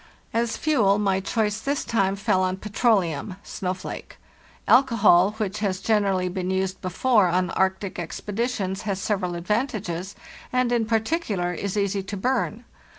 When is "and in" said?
10.51-10.87